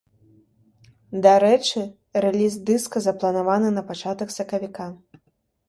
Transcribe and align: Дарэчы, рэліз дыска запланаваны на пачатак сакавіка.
Дарэчы, 1.25 1.81
рэліз 2.25 2.57
дыска 2.71 2.97
запланаваны 3.07 3.69
на 3.79 3.87
пачатак 3.93 4.29
сакавіка. 4.41 4.93